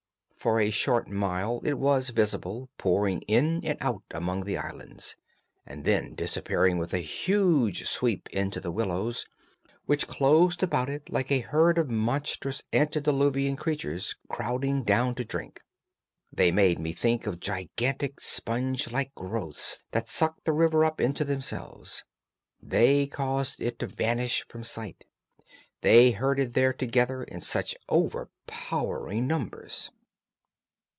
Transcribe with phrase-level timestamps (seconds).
[0.43, 5.15] For a short mile it was visible, pouring in and out among the islands,
[5.67, 9.27] and then disappearing with a huge sweep into the willows,
[9.85, 15.61] which closed about it like a herd of monstrous antediluvian creatures crowding down to drink.
[16.33, 21.23] They made me think of gigantic sponge like growths that sucked the river up into
[21.23, 22.03] themselves.
[22.59, 25.05] They caused it to vanish from sight.
[25.81, 29.91] They herded there together in such overpowering numbers.